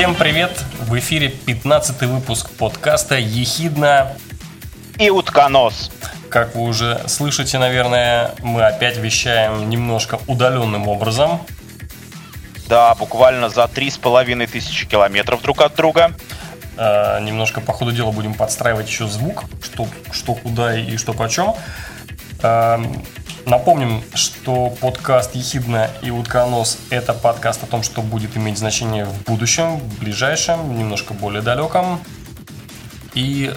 [0.00, 0.64] Всем привет!
[0.88, 4.16] В эфире 15 выпуск подкаста «Ехидна»
[4.98, 5.90] и «Утконос».
[6.30, 11.40] Как вы уже слышите, наверное, мы опять вещаем немножко удаленным образом.
[12.68, 16.12] Да, буквально за три с половиной тысячи километров друг от друга.
[16.76, 21.54] Э, немножко по ходу дела будем подстраивать еще звук, что, что куда и что почем.
[22.42, 22.78] Э,
[23.46, 29.24] Напомним, что подкаст «Ехидна и утконос»— это подкаст о том, что будет иметь значение в
[29.24, 32.00] будущем, в ближайшем, немножко более далеком.
[33.14, 33.52] И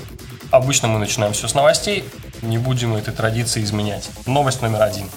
[0.52, 2.05] обычно мы начинаем все с новостей,
[2.43, 4.09] не будем этой традиции изменять.
[4.25, 5.09] Новость номер один.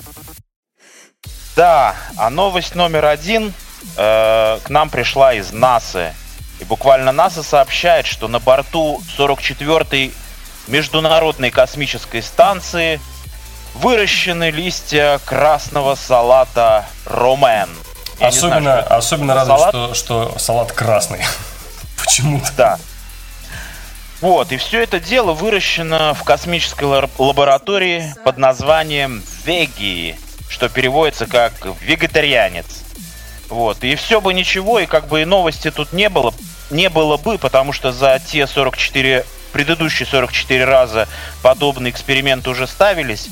[1.55, 3.53] Да, а новость номер один
[3.97, 6.15] э, к нам пришла из НАСА.
[6.61, 10.13] И буквально НАСА сообщает, что на борту 44-й
[10.69, 13.01] Международной космической станции–
[13.77, 17.69] выращены листья красного салата ромен.
[18.21, 21.25] особенно, знаю, особенно радует, что, что салат красный.
[22.03, 22.51] Почему-то.
[22.57, 22.79] Да.
[24.21, 26.85] Вот, и все это дело выращено в космической
[27.19, 30.17] лаборатории под названием Веги,
[30.49, 32.83] что переводится как вегетарианец.
[33.49, 36.33] Вот, и все бы ничего, и как бы и новости тут не было,
[36.71, 41.09] не было бы, потому что за те 44, предыдущие 44 раза
[41.43, 43.29] подобные эксперименты уже ставились,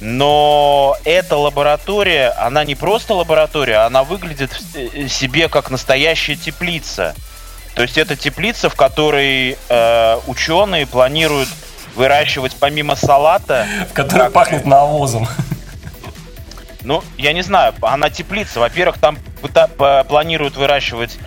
[0.00, 7.14] но эта лаборатория, она не просто лаборатория, она выглядит э, себе как настоящая теплица.
[7.76, 11.50] То есть это теплица, в которой э, ученые планируют
[11.94, 13.66] выращивать помимо салата...
[13.90, 14.32] В которой как...
[14.32, 15.28] пахнет навозом.
[16.82, 18.60] Ну, я не знаю, она теплица.
[18.60, 19.18] Во-первых, там
[20.08, 21.18] планируют выращивать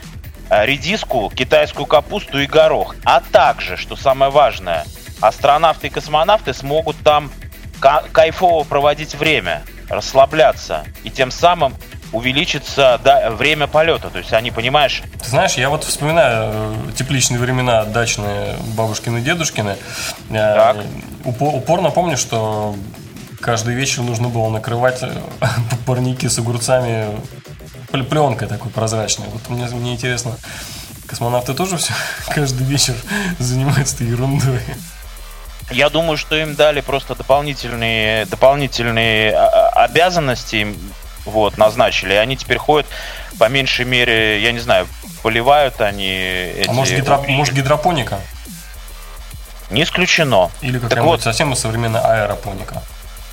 [0.49, 2.95] э, редиску, китайскую капусту и горох.
[3.05, 4.85] А также, что самое важное,
[5.21, 7.31] астронавты и космонавты смогут там
[7.79, 11.75] кайфово проводить время, расслабляться и тем самым
[12.11, 14.09] увеличится да, время полета.
[14.09, 15.01] То есть они, понимаешь...
[15.21, 19.77] Ты знаешь, я вот вспоминаю э, тепличные времена дачные бабушкины, дедушкины.
[20.29, 20.77] Э, так.
[21.25, 22.75] Упор, упорно помню, что
[23.39, 25.11] каждый вечер нужно было накрывать э,
[25.85, 27.07] парники с огурцами
[27.91, 29.27] пленкой такой прозрачной.
[29.27, 30.37] Вот мне, мне интересно,
[31.07, 31.93] космонавты тоже все
[32.29, 32.95] каждый вечер
[33.39, 34.61] занимаются этой ерундой?
[35.71, 40.75] Я думаю, что им дали просто дополнительные, дополнительные а, а, обязанности,
[41.29, 42.13] вот, назначили.
[42.13, 42.87] И они теперь ходят,
[43.37, 44.87] по меньшей мере, я не знаю,
[45.23, 46.69] поливают они эти...
[46.69, 47.17] А может, гидро...
[47.27, 48.19] может гидропоника?
[49.69, 50.51] Не исключено.
[50.61, 52.81] Или какая-нибудь вот, совсем современная аэропоника.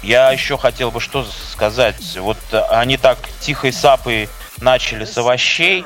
[0.02, 2.16] Я еще хотел бы что сказать.
[2.18, 2.38] Вот
[2.70, 4.28] они так тихой сапой
[4.60, 5.84] начали с овощей,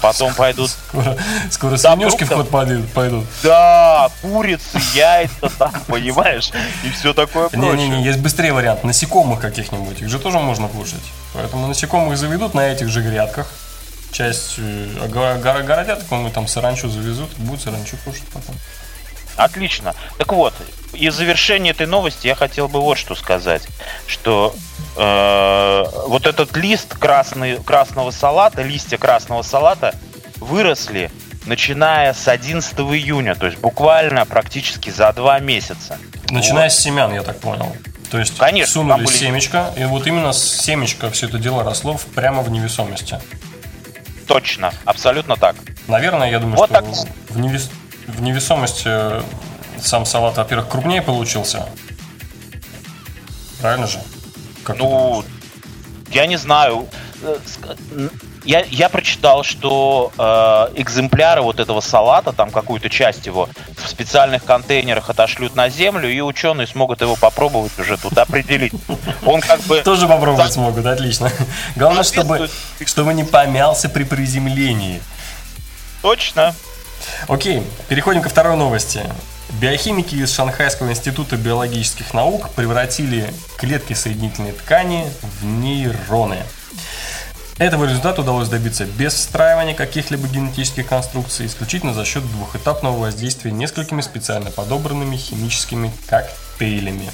[0.00, 0.70] Потом пойдут...
[0.70, 1.16] Скоро,
[1.50, 3.24] скоро свинюшки в ход пойдут, пойдут.
[3.42, 6.50] Да, курицы, яйца там, понимаешь?
[6.84, 7.76] И все такое прочее.
[7.76, 8.84] Не-не-не, есть быстрее вариант.
[8.84, 11.02] Насекомых каких-нибудь, их же тоже можно кушать.
[11.34, 13.50] Поэтому насекомых заведут на этих же грядках.
[14.12, 18.54] Часть э, городят, какому там саранчу завезут, будут саранчу кушать потом.
[19.36, 19.94] Отлично.
[20.18, 20.54] Так вот,
[20.92, 23.62] и в завершении этой новости я хотел бы вот что сказать,
[24.06, 24.54] что
[24.96, 29.94] э, вот этот лист красный, красного салата, листья красного салата
[30.36, 31.10] выросли
[31.44, 35.98] начиная с 11 июня, то есть буквально практически за два месяца.
[36.30, 36.72] Начиная вот.
[36.72, 37.74] с семян, я так понял.
[38.10, 39.14] То есть Конечно, сунули были...
[39.14, 43.18] семечко, и вот именно с семечка все это дело росло прямо в невесомости.
[44.26, 45.56] Точно, абсолютно так.
[45.86, 46.84] Наверное, я думаю, вот что так...
[47.30, 47.70] в, невес...
[48.06, 48.90] в невесомости
[49.80, 51.66] сам салат, во-первых, крупнее получился.
[53.60, 53.98] Правильно же?
[54.64, 55.24] Как ну,
[56.10, 56.88] я не знаю.
[58.44, 64.44] Я, я прочитал, что э, экземпляры вот этого салата, там какую-то часть его, в специальных
[64.44, 68.72] контейнерах отошлют на землю, и ученые смогут его попробовать уже тут определить.
[69.24, 69.80] Он как бы...
[69.82, 71.32] Тоже попробовать смогут, отлично.
[71.74, 72.48] Главное, чтобы,
[72.84, 75.02] чтобы не помялся при приземлении.
[76.02, 76.54] Точно.
[77.28, 79.02] Окей, переходим ко второй новости.
[79.60, 86.38] Биохимики из Шанхайского института биологических наук превратили клетки соединительной ткани в нейроны.
[87.58, 94.02] Этого результата удалось добиться без встраивания каких-либо генетических конструкций, исключительно за счет двухэтапного воздействия несколькими
[94.02, 97.10] специально подобранными химическими коктейлями.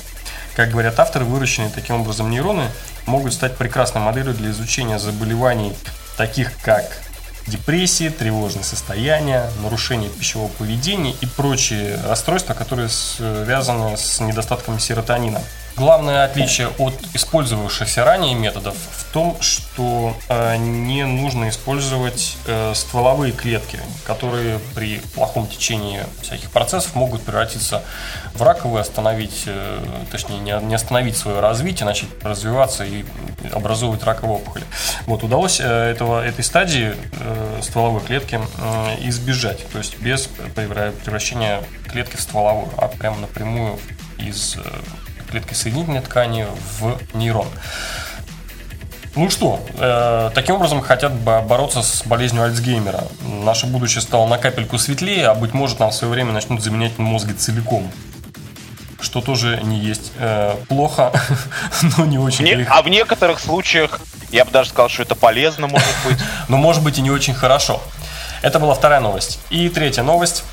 [0.56, 2.68] Как говорят авторы, выращенные таким образом нейроны
[3.06, 5.74] могут стать прекрасной моделью для изучения заболеваний,
[6.16, 7.00] таких как
[7.46, 15.40] депрессии, тревожные состояния, нарушение пищевого поведения и прочие расстройства, которые связаны с недостатком серотонина.
[15.76, 23.32] Главное отличие от использовавшихся ранее методов в том, что э, не нужно использовать э, стволовые
[23.32, 27.82] клетки, которые при плохом течении всяких процессов могут превратиться
[28.34, 29.78] в раковые, остановить, э,
[30.10, 33.04] точнее не, остановить свое развитие, начать развиваться и
[33.50, 34.64] образовывать раковые опухоли.
[35.06, 36.94] Вот удалось этого, этой стадии
[37.62, 38.40] стволовой клетки
[39.00, 41.60] избежать, то есть без превращения
[41.90, 43.78] клетки в стволовую, а прямо напрямую
[44.18, 44.56] из
[45.32, 46.46] клетки соединительной ткани
[46.78, 47.48] в нейрон.
[49.16, 53.04] Ну что, э, таким образом хотят бороться с болезнью Альцгеймера.
[53.22, 56.98] Наше будущее стало на капельку светлее, а быть может нам в свое время начнут заменять
[56.98, 57.90] мозги целиком.
[59.00, 61.12] Что тоже не есть э, плохо,
[61.96, 64.00] но не очень не, А в некоторых случаях
[64.30, 66.18] я бы даже сказал, что это полезно, может быть.
[66.48, 67.82] но может быть и не очень хорошо.
[68.42, 69.40] Это была вторая новость.
[69.48, 70.44] И третья новость.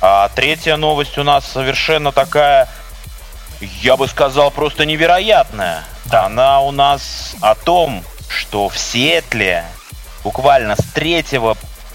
[0.00, 2.68] А третья новость у нас совершенно такая
[3.82, 5.84] я бы сказал, просто невероятная.
[6.06, 6.26] Да.
[6.26, 9.64] Она у нас о том, что в Сиэтле
[10.22, 11.24] буквально с 3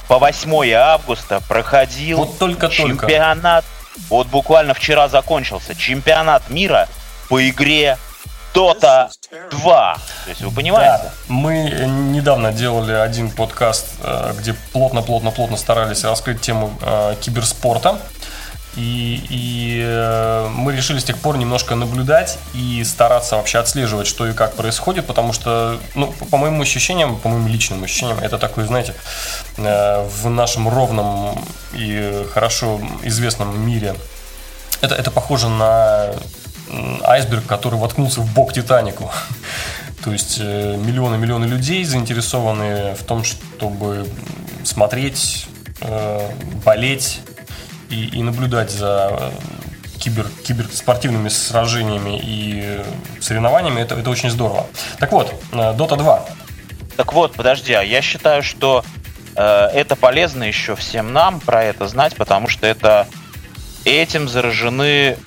[0.08, 3.66] по 8 августа проходил вот только, чемпионат.
[3.66, 4.06] Только.
[4.10, 6.88] Вот буквально вчера закончился чемпионат мира
[7.28, 7.98] по игре
[8.54, 9.10] Dota
[9.52, 9.98] 2.
[10.26, 11.04] То есть вы понимаете?
[11.04, 11.12] Да.
[11.28, 11.70] Мы
[12.14, 18.00] недавно делали один подкаст, э, где плотно-плотно-плотно старались раскрыть тему э, киберспорта.
[18.80, 24.26] И, и э, мы решили с тех пор немножко наблюдать и стараться вообще отслеживать, что
[24.26, 28.64] и как происходит, потому что, ну, по моим ощущениям, по моим личным ощущениям, это такой,
[28.66, 28.94] знаете,
[29.58, 31.44] э, в нашем ровном
[31.74, 33.96] и хорошо известном мире,
[34.80, 36.12] это, это похоже на
[37.04, 39.12] айсберг, который воткнулся в бок Титанику.
[40.06, 44.08] То есть э, миллионы-миллионы людей заинтересованы в том, чтобы
[44.64, 45.48] смотреть,
[45.82, 46.30] э,
[46.64, 47.20] болеть
[47.90, 49.32] и, и наблюдать за э,
[50.00, 52.82] кибер, киберспортивными сражениями и
[53.20, 54.68] соревнованиями, это, это очень здорово.
[55.00, 56.26] Так вот, э, Dota 2.
[56.98, 58.84] Так вот, подожди, а я считаю, что
[59.36, 63.08] э, это полезно еще всем нам про это знать, потому что это
[63.86, 65.18] этим заражены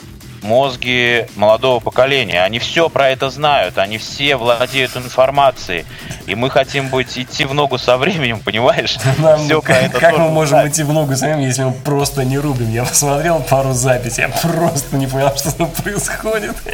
[0.42, 2.42] мозги молодого поколения.
[2.42, 5.84] Они все про это знают, они все владеют информацией.
[6.26, 8.98] И мы хотим быть идти в ногу со временем, понимаешь?
[9.18, 10.72] Нам, все как, это как мы можем знать.
[10.72, 12.70] идти в ногу со временем, если мы просто не рубим?
[12.70, 16.56] Я посмотрел пару записей, я просто не понял, что там происходит.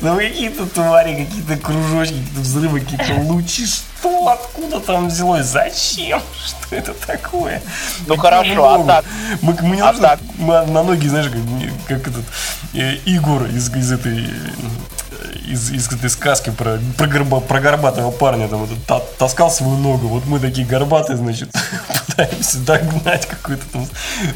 [0.00, 3.64] Ну какие-то твари, какие-то кружочки, какие-то взрывы, какие-то лучи.
[3.98, 4.28] Что?
[4.28, 5.46] Откуда там взялось?
[5.46, 6.20] Зачем?
[6.46, 7.60] Что это такое?
[8.06, 9.04] Ну Какие хорошо, а так?
[9.42, 10.20] Мы, мы не а нужно, так?
[10.38, 11.40] Мы на ноги, знаешь, как,
[11.88, 12.24] как этот
[12.74, 14.28] э, Игор из, из этой
[15.46, 19.76] из, из этой сказки про, про, горба, про горбатого парня, там, вот, та, таскал свою
[19.76, 20.08] ногу.
[20.08, 21.50] Вот мы такие горбатые, значит,
[22.06, 23.88] пытаемся догнать какой-то там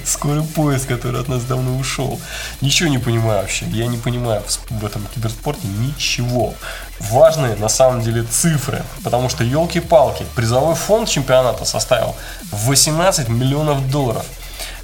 [0.05, 2.21] скорый поезд, который от нас давно ушел.
[2.61, 3.67] Ничего не понимаю вообще.
[3.67, 6.55] Я не понимаю в, в этом киберспорте ничего.
[7.01, 12.15] Важные на самом деле цифры, потому что елки-палки, призовой фонд чемпионата составил
[12.53, 14.25] 18 миллионов долларов.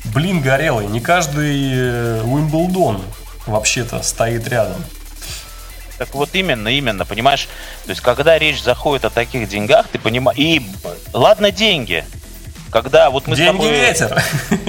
[0.04, 3.02] Блин, горелый, не каждый э, Уимблдон
[3.46, 4.82] вообще-то стоит рядом.
[5.98, 7.48] Так вот именно, именно, понимаешь?
[7.84, 10.38] То есть, когда речь заходит о таких деньгах, ты понимаешь...
[10.38, 10.62] И
[11.12, 12.04] ладно деньги,
[12.70, 13.70] когда вот мы деньги с тобой...
[13.72, 14.22] ветер.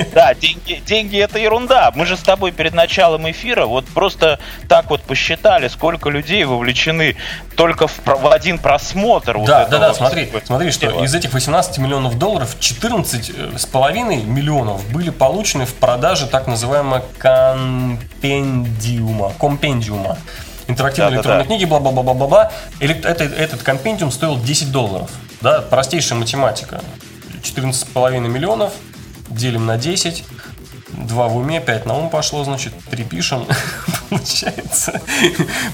[0.14, 1.92] Да, деньги, деньги это ерунда.
[1.96, 7.16] Мы же с тобой перед началом эфира вот просто так вот посчитали, сколько людей вовлечены
[7.56, 9.34] только в, в один просмотр.
[9.46, 13.66] Да, вот да, да, смотри, смотри, что из этих 18 миллионов долларов 14 э, с
[13.66, 17.94] половиной миллионов были получены в продаже так называемого компендиума.
[19.40, 20.18] Компендиума
[20.70, 22.52] интерактивные да, электронные да, книги, бла-бла-бла-бла-бла.
[22.80, 25.10] Это, этот компендиум стоил 10 долларов.
[25.42, 26.82] Да, простейшая математика.
[27.44, 28.74] 14,5 миллионов
[29.30, 30.24] делим на 10.
[30.92, 33.46] 2 в уме, 5 на ум пошло, значит, 3 пишем.
[34.10, 35.02] Получается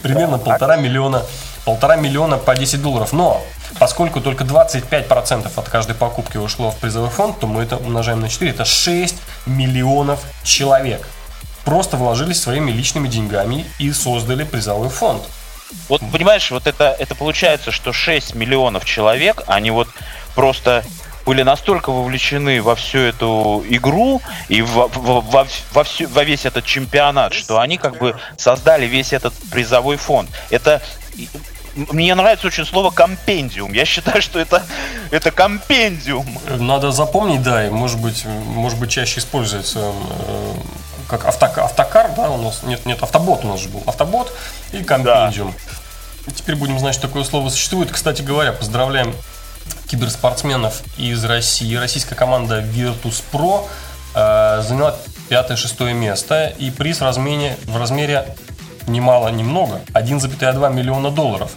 [0.01, 1.23] примерно полтора миллиона,
[1.65, 3.13] полтора миллиона по 10 долларов.
[3.13, 3.41] Но
[3.79, 8.29] поскольку только 25% от каждой покупки ушло в призовой фонд, то мы это умножаем на
[8.29, 8.51] 4.
[8.51, 11.07] Это 6 миллионов человек
[11.65, 15.23] просто вложились своими личными деньгами и создали призовой фонд.
[15.89, 19.89] Вот понимаешь, вот это, это получается, что 6 миллионов человек, они вот
[20.35, 20.85] просто
[21.25, 26.45] были настолько вовлечены во всю эту игру и во, во, во, во, всю, во весь
[26.45, 30.29] этот чемпионат, что они как бы создали весь этот призовой фонд.
[30.51, 30.83] Это
[31.75, 33.73] мне нравится очень слово компендиум.
[33.73, 34.63] Я считаю, что это,
[35.11, 36.25] это компендиум.
[36.59, 40.53] Надо запомнить, да, и может быть, может быть чаще используется э,
[41.17, 44.33] как автокар, автокар, да, у нас нет, нет, автобот у нас же был, автобот
[44.71, 45.53] и компендиум.
[46.25, 46.31] Да.
[46.33, 47.91] Теперь будем знать, что такое слово существует.
[47.91, 49.15] Кстати говоря, поздравляем
[49.87, 51.75] киберспортсменов из России.
[51.75, 53.67] Российская команда Virtus Pro
[54.15, 54.95] э, заняла
[55.29, 58.35] пятое-шестое место и приз в размере, в размере
[58.87, 61.51] немало, немного, 1,2 миллиона долларов.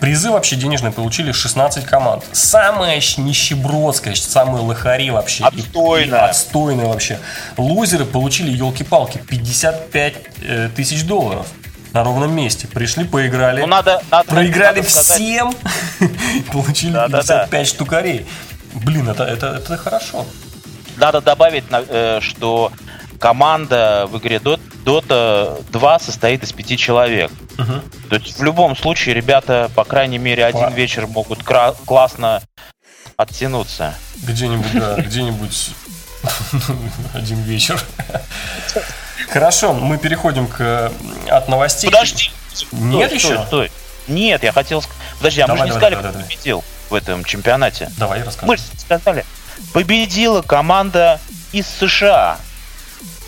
[0.00, 2.24] Призы вообще денежные получили 16 команд.
[2.32, 5.44] Самая нищебродская, самые лохари вообще.
[5.44, 6.26] Отстойная.
[6.26, 7.18] Отстойная вообще.
[7.56, 11.46] Лузеры получили, елки-палки, 55 э, тысяч долларов
[11.94, 12.68] на ровном месте.
[12.68, 13.62] Пришли, поиграли.
[13.62, 15.22] Ну, надо, надо, проиграли надо сказать...
[15.22, 15.54] всем,
[16.52, 17.64] получили Да, да, 55 да.
[17.64, 18.26] штукарей.
[18.74, 20.26] Блин, это, это, это хорошо.
[20.98, 22.70] Надо добавить, э, что
[23.18, 27.32] команда в игре Dot- Dota 2 состоит из пяти человек.
[27.58, 27.82] Мгм.
[28.08, 32.40] То есть в любом случае ребята, по крайней мере, один Кла- вечер могут кра- классно
[33.16, 33.94] оттянуться.
[34.22, 35.70] Где-нибудь, да, где-нибудь
[37.14, 37.82] один вечер.
[39.28, 40.92] Хорошо, мы переходим к
[41.28, 41.90] от новостей.
[41.90, 42.30] Подожди!
[42.72, 43.26] Нет стой, еще?
[43.34, 43.70] Стой, стой.
[44.06, 44.84] Нет, я хотел...
[45.18, 46.28] Подожди, а мы Давай, же не давай, сказали, давай, кто давай.
[46.36, 47.90] победил в этом чемпионате.
[47.96, 48.46] Давай, расскажи.
[48.46, 49.24] Мы же сказали.
[49.72, 51.20] Победила команда
[51.52, 52.38] из США.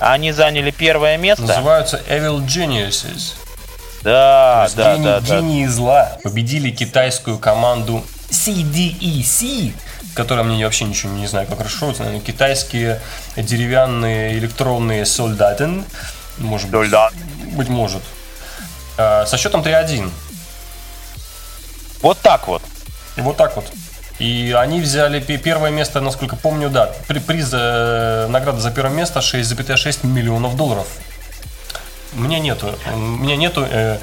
[0.01, 1.43] Они заняли первое место.
[1.43, 3.35] Называются Evil Geniuses.
[4.03, 5.27] Да, да, есть да, да.
[5.27, 9.75] гении зла победили китайскую команду CDEC,
[10.15, 12.05] которая мне вообще ничего не знаю, как расшифровывается.
[12.05, 13.01] Наверное, китайские
[13.37, 15.83] деревянные электронные солдаты.
[16.39, 16.93] Может быть.
[17.53, 18.03] Быть может.
[18.97, 20.11] А, Со счетом 3-1.
[22.03, 22.63] Вот так вот.
[23.17, 23.67] Вот так вот.
[24.19, 28.95] И они взяли пе- первое место, насколько помню, да, при- приз, э, награда за первое
[28.97, 30.87] место 6,6 миллионов долларов.
[32.15, 33.99] У меня нету, у меня нету э,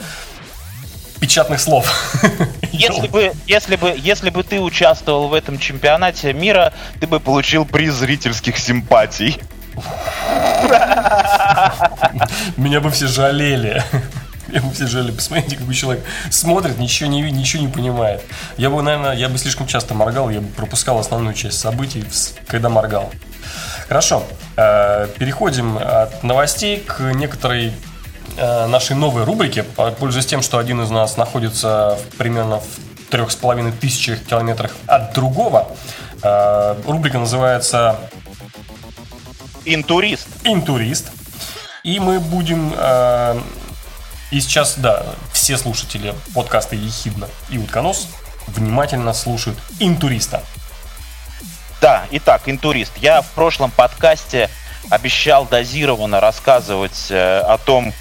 [1.20, 1.86] печатных слов.
[2.72, 7.66] Если бы, если бы, если бы ты участвовал в этом чемпионате мира, ты бы получил
[7.66, 9.40] приз зрительских симпатий.
[12.58, 13.82] Меня бы все жалели.
[14.48, 15.12] Меня бы все жалели.
[15.12, 18.22] Посмотрите, какой человек смотрит, ничего не видит, ничего не понимает.
[18.58, 22.06] Я бы, наверное, я бы слишком часто моргал, я бы пропускал основную часть событий,
[22.48, 23.12] когда моргал.
[23.88, 24.24] Хорошо.
[24.58, 27.72] э, Переходим от новостей к некоторой
[28.38, 33.30] э, нашей новой рубрике, по- пользуясь тем, что один из нас находится примерно в трех
[33.32, 35.68] с половиной тысячах километрах от другого.
[36.24, 37.98] Э, Рубрика называется
[39.66, 40.28] Интурист.
[40.44, 41.12] Интурист.
[41.84, 42.74] И мы будем...
[44.32, 48.08] э, и сейчас, да, все слушатели подкаста Ехидна и Утконос
[48.48, 50.44] внимательно слушают Интуриста.
[51.82, 52.94] Да, итак, интурист.
[52.98, 54.50] Я в прошлом подкасте
[54.90, 57.94] обещал дозированно рассказывать э, о том,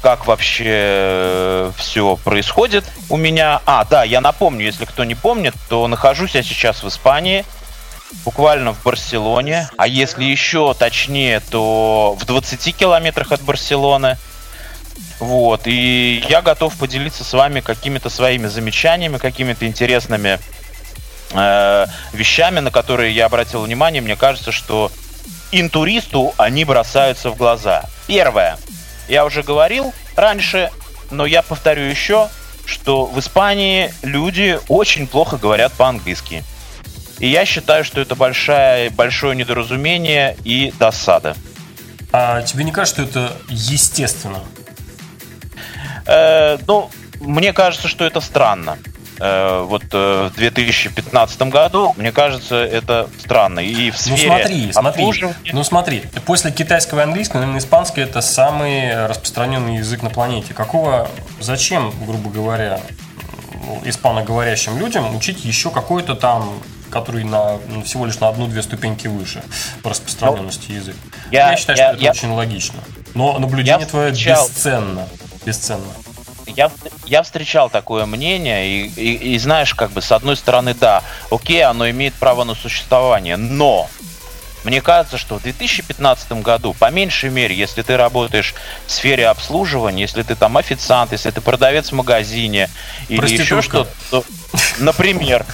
[0.00, 3.60] как вообще все происходит у меня.
[3.66, 7.44] А, да, я напомню, если кто не помнит, то нахожусь я сейчас в Испании,
[8.24, 14.18] буквально в Барселоне, а если еще точнее, то в 20 километрах от Барселоны.
[15.18, 20.40] Вот, и я готов поделиться с вами какими-то своими замечаниями, какими-то интересными
[21.32, 24.02] э, вещами, на которые я обратил внимание.
[24.02, 24.90] Мне кажется, что
[25.52, 27.84] интуристу они бросаются в глаза.
[28.06, 28.58] Первое.
[29.08, 30.70] Я уже говорил раньше,
[31.10, 32.28] но я повторю еще,
[32.64, 36.42] что в Испании люди очень плохо говорят по-английски.
[37.18, 41.36] И я считаю, что это большая, большое недоразумение и досада.
[42.12, 44.40] А тебе не кажется, что это естественно?
[46.06, 46.90] Э, ну,
[47.20, 48.78] мне кажется, что это странно.
[49.20, 53.60] Э, вот э, в 2015 году, мне кажется, это странно.
[53.60, 58.00] И в Ну сфере смотри, смотри, обслуживания- ну смотри, после китайского и английского, наверное, испанский
[58.00, 60.54] это самый распространенный язык на планете.
[60.54, 61.08] Какого,
[61.40, 62.80] зачем, грубо говоря,
[63.64, 66.58] ну, испаноговорящим людям учить еще какой-то там,
[66.90, 69.42] который на, ну, всего лишь на одну-две ступеньки выше
[69.82, 70.96] по распространенности язык?
[71.30, 72.80] Я, я- считаю, я- что это я- очень логично.
[73.14, 75.08] Но наблюдение Я твое встречал- бесценно.
[75.44, 75.84] Бесценно.
[76.46, 76.70] Я,
[77.06, 81.62] я встречал такое мнение, и, и- и знаешь, как бы с одной стороны, да, окей,
[81.64, 83.88] оно имеет право на существование, но
[84.64, 88.54] мне кажется, что в 2015 году, по меньшей мере, если ты работаешь
[88.86, 92.68] в сфере обслуживания, если ты там официант, если ты продавец в магазине
[93.08, 94.24] или еще что-то, то,
[94.78, 95.46] например,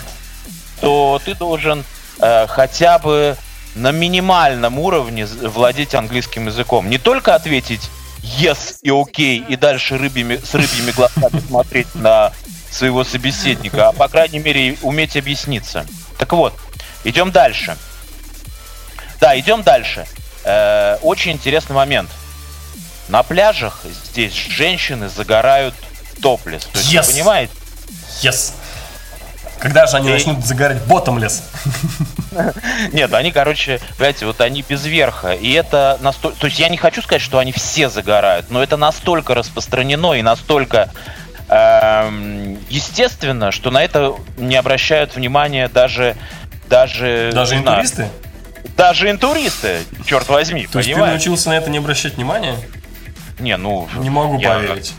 [0.81, 1.85] то ты должен
[2.21, 3.37] э, хотя бы
[3.75, 6.89] на минимальном уровне владеть английским языком.
[6.91, 7.91] Не только ответить
[8.23, 12.33] yes и окей, и дальше рыбьими, с рыбьими глазами смотреть на
[12.71, 15.87] своего собеседника, а по крайней мере уметь объясниться.
[16.19, 16.55] Так вот,
[17.05, 17.77] идем дальше.
[19.21, 20.07] Да, идем дальше.
[20.45, 22.11] Э, очень интересный момент.
[23.09, 25.75] На пляжах здесь женщины загорают
[26.23, 26.65] топлес.
[26.67, 27.07] То есть, Yes.
[27.07, 27.53] вы понимаете?
[28.23, 28.53] Yes.
[29.61, 31.43] Когда же они И- начнут загорать ботомлес?
[32.93, 35.33] Нет, они, короче, понимаете, вот они без верха.
[35.33, 36.39] И это настолько...
[36.39, 40.23] То есть я не хочу сказать, что они все загорают, но это настолько распространено и
[40.23, 40.91] настолько
[41.49, 46.17] эм, естественно, что на это не обращают внимания даже...
[46.69, 48.09] Даже, Даже не знаю, интуристы?
[48.77, 51.15] даже интуристы, черт возьми, То есть ты понимаешь?
[51.15, 52.55] научился на это не обращать внимания?
[53.39, 53.89] Не, ну...
[53.97, 54.93] Не могу я, поверить.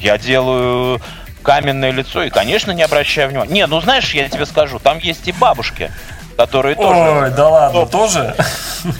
[0.00, 1.00] Я делаю
[1.44, 3.52] каменное лицо и, конечно, не обращаю внимания.
[3.52, 5.92] Не, ну знаешь, я тебе скажу, там есть и бабушки,
[6.36, 7.00] которые тоже...
[7.00, 8.34] Ой, да ладно, тоже?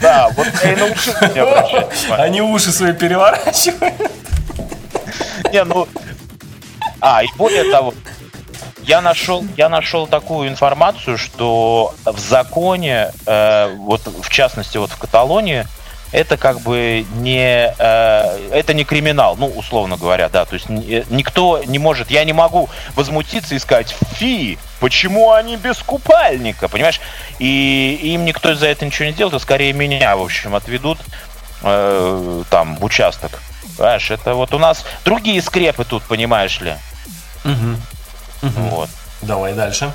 [0.01, 2.23] Да, вот я и научился не обращать внимания.
[2.23, 3.95] Они уши свои переворачивают.
[5.53, 5.89] Не, ну...
[7.01, 7.93] А, и более того,
[8.85, 14.97] я нашел, я нашел такую информацию, что в законе, э, вот в частности вот в
[14.97, 15.67] Каталонии,
[16.15, 21.03] это как бы не э, это не криминал, ну условно говоря, да, то есть э,
[21.11, 27.01] никто не может, я не могу возмутиться и сказать, фи, почему они без купальника, понимаешь?
[27.41, 31.01] И им никто за это ничего не сделает, а скорее меня, в общем, отведут
[31.63, 33.43] э, там в участок.
[33.77, 36.75] Понимаешь, это вот у нас другие скрепы тут, понимаешь ли.
[37.45, 38.51] Угу.
[38.71, 38.91] Вот.
[39.27, 39.93] Давай дальше.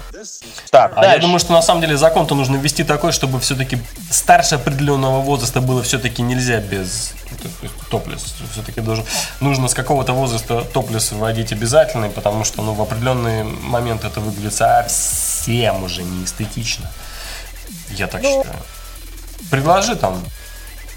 [0.71, 1.15] Так, А дальше.
[1.15, 3.77] я думаю, что на самом деле закон-то нужно ввести такой, чтобы все-таки
[4.09, 7.13] старше определенного возраста было все-таки нельзя без
[7.91, 8.35] топлес.
[8.53, 9.05] Все-таки должен,
[9.39, 14.53] нужно с какого-то возраста топлес вводить обязательно, потому что ну, в определенный момент это выглядит
[14.53, 16.89] совсем уже не эстетично.
[17.91, 18.43] Я так Ну.
[18.43, 18.59] считаю.
[19.51, 20.23] Предложи там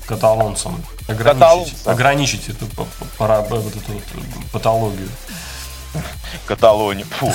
[0.06, 1.92] каталонцам ограничить, Каталонцам.
[1.92, 2.66] ограничить эту,
[3.18, 3.80] пара- эту
[4.52, 5.08] патологию.
[6.46, 7.04] Каталония.
[7.04, 7.32] Фу.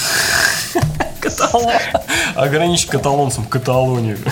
[2.35, 4.17] Ограничить каталонцам Каталонию.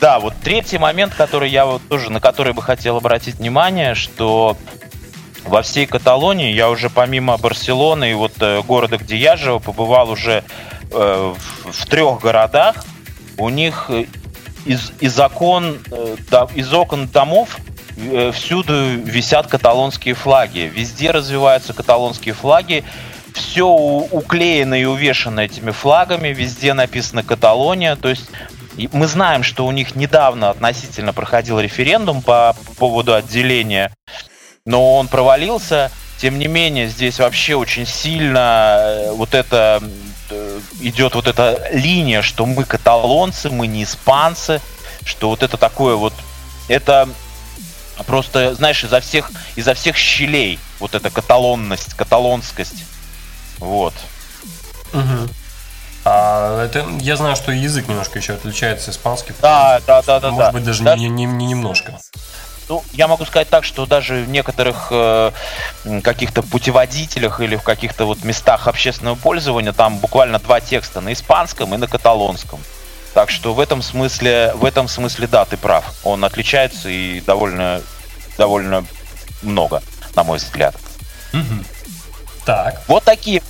[0.00, 4.56] Да, вот третий момент, который я вот тоже, на который бы хотел обратить внимание, что
[5.44, 10.08] во всей Каталонии я уже помимо Барселоны и вот э, города, где я живу, побывал
[10.08, 10.42] уже
[10.90, 12.76] э, в, в трех городах.
[13.36, 14.06] У них э,
[14.64, 16.16] из, из окон, э,
[16.54, 17.58] из окон домов
[18.32, 20.70] всюду висят каталонские флаги.
[20.72, 22.84] Везде развиваются каталонские флаги.
[23.34, 26.28] Все уклеено и увешано этими флагами.
[26.28, 27.96] Везде написано Каталония.
[27.96, 28.28] То есть
[28.92, 33.92] мы знаем, что у них недавно относительно проходил референдум по поводу отделения,
[34.64, 35.90] но он провалился.
[36.18, 39.82] Тем не менее, здесь вообще очень сильно э, вот это
[40.28, 44.60] э, идет вот эта линия, что мы каталонцы, мы не испанцы,
[45.04, 46.12] что вот это такое вот,
[46.68, 47.08] это
[48.06, 52.84] просто, знаешь, изо всех, изо всех щелей вот эта каталонность, каталонскость.
[53.58, 53.94] Вот.
[54.92, 55.28] Мгм.
[56.04, 59.34] А это я знаю, что язык немножко еще отличается испанский.
[59.40, 60.30] Да, да, да, да.
[60.30, 60.52] Может да.
[60.52, 61.98] быть, даже Даже- не, не- не немножко.
[62.68, 65.32] Ну, я могу сказать так, что даже в некоторых э,
[66.04, 71.74] каких-то путеводителях или в каких-то вот местах общественного пользования там буквально два текста на испанском
[71.74, 72.60] и на каталонском.
[73.14, 75.94] Так что в этом смысле, в этом смысле, да, ты прав.
[76.04, 77.82] Он отличается и довольно,
[78.38, 78.84] довольно
[79.42, 79.82] много,
[80.14, 80.76] на мой взгляд.
[81.32, 81.64] Мгм.
[82.44, 82.82] Так.
[82.86, 83.42] Вот такие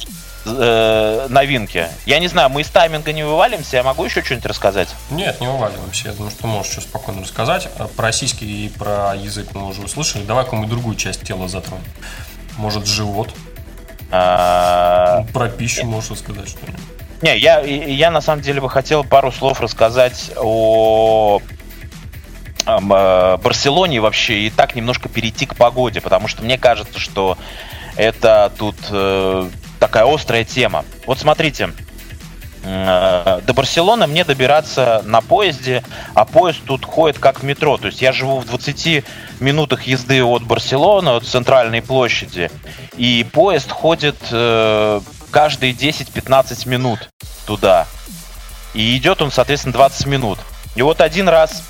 [0.47, 1.89] э, новинки.
[2.07, 4.89] Я не знаю, мы из тайминга не вывалимся, я могу еще что-нибудь рассказать?
[5.11, 6.09] Нет, не уваливаемся.
[6.09, 7.69] Я думаю, что можешь еще спокойно рассказать.
[7.79, 10.25] А Про российский и про язык мы уже услышали.
[10.25, 11.85] Давай какую-нибудь другую часть тела затронем.
[12.57, 13.35] Может, живот.
[14.11, 16.81] А, Про пищу можешь рассказать что-нибудь.
[17.23, 21.41] Не, я, я на самом деле бы хотел пару слов рассказать о
[22.67, 27.37] э, Барселоне вообще и так немножко перейти к погоде, потому что мне кажется, что
[27.97, 30.87] это тут э, такая острая тема.
[31.05, 31.75] Вот смотрите,
[32.65, 35.83] э, до Барселоны мне добираться на поезде,
[36.15, 37.77] а поезд тут ходит как в метро.
[37.77, 39.05] То есть я живу в 20
[39.41, 42.51] минутах езды от Барселоны, от центральной площади,
[42.97, 47.09] и поезд ходит э, каждые 10-15 минут
[47.47, 47.87] туда.
[48.75, 50.39] И идет он, соответственно, 20 минут.
[50.77, 51.65] И вот один раз,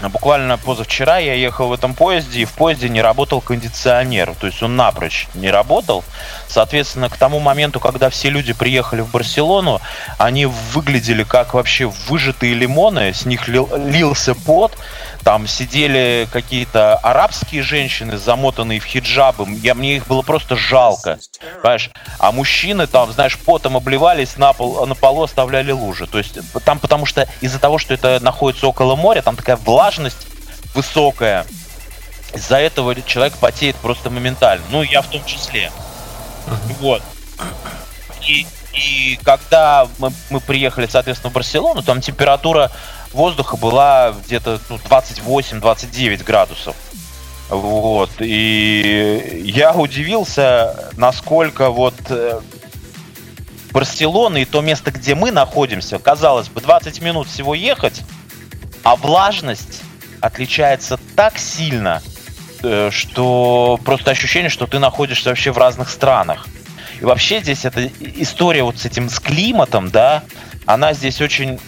[0.00, 4.34] буквально позавчера, я ехал в этом поезде, и в поезде не работал кондиционер.
[4.34, 6.04] То есть он напрочь не работал.
[6.48, 9.80] Соответственно, к тому моменту, когда все люди приехали в Барселону,
[10.18, 14.76] они выглядели как вообще выжатые лимоны, с них лил- лился пот,
[15.24, 19.46] там сидели какие-то арабские женщины, замотанные в хиджабы.
[19.62, 21.18] Я, мне их было просто жалко.
[21.62, 21.90] Понимаешь?
[22.18, 26.06] А мужчины там, знаешь, потом обливались, на, пол, на полу оставляли лужи.
[26.06, 30.26] То есть там потому что из-за того, что это находится около моря, там такая влажность
[30.74, 31.46] высокая.
[32.34, 34.64] Из-за этого человек потеет просто моментально.
[34.70, 35.70] Ну, я в том числе.
[36.80, 37.02] Вот.
[38.26, 42.70] И, и когда мы, мы приехали, соответственно, в Барселону, там температура
[43.14, 46.76] воздуха была где-то ну, 28-29 градусов.
[47.48, 48.10] Вот.
[48.20, 52.40] И я удивился, насколько вот э,
[53.72, 58.02] Барселона и то место, где мы находимся, казалось бы, 20 минут всего ехать,
[58.84, 59.82] а влажность
[60.20, 62.02] отличается так сильно,
[62.62, 66.46] э, что просто ощущение, что ты находишься вообще в разных странах.
[67.00, 70.22] И вообще здесь эта история вот с этим, с климатом, да,
[70.66, 71.58] она здесь очень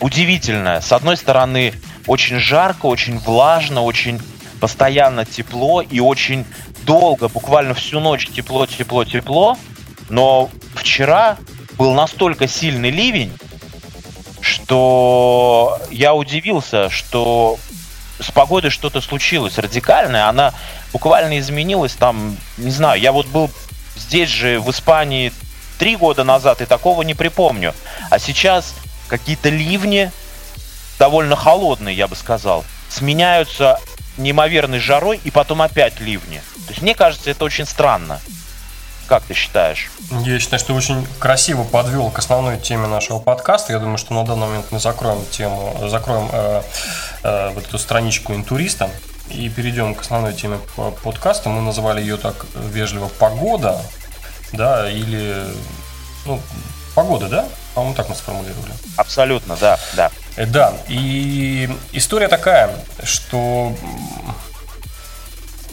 [0.00, 0.80] удивительная.
[0.80, 1.74] С одной стороны,
[2.06, 4.20] очень жарко, очень влажно, очень
[4.60, 6.44] постоянно тепло и очень
[6.82, 9.58] долго, буквально всю ночь тепло, тепло, тепло.
[10.08, 11.36] Но вчера
[11.76, 13.32] был настолько сильный ливень,
[14.40, 17.58] что я удивился, что
[18.20, 20.28] с погодой что-то случилось радикальное.
[20.28, 20.52] Она
[20.92, 23.50] буквально изменилась там, не знаю, я вот был
[23.96, 25.32] здесь же, в Испании,
[25.78, 27.74] три года назад и такого не припомню.
[28.10, 28.74] А сейчас
[29.08, 30.12] какие-то ливни,
[30.98, 33.80] довольно холодные, я бы сказал, сменяются
[34.16, 36.42] неимоверной жарой и потом опять ливни.
[36.66, 38.20] То есть мне кажется, это очень странно.
[39.06, 39.90] Как ты считаешь?
[40.10, 43.72] Я считаю, что очень красиво подвел к основной теме нашего подкаста.
[43.72, 46.62] Я думаю, что на данный момент мы закроем тему, закроем э,
[47.22, 48.90] э, вот эту страничку интуриста
[49.30, 50.58] и перейдем к основной теме
[51.02, 51.48] подкаста.
[51.48, 53.80] Мы называли ее так вежливо «Погода»,
[54.52, 55.42] да, или,
[56.26, 56.40] ну,
[56.94, 57.48] «Погода», да?
[57.78, 58.72] По-моему, так мы сформулировали.
[58.96, 60.10] Абсолютно, да, да.
[60.34, 63.72] Э, да, и история такая, что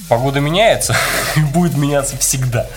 [0.07, 0.95] погода меняется
[1.35, 2.67] и будет меняться всегда.